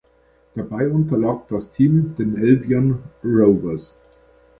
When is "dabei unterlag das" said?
0.55-1.69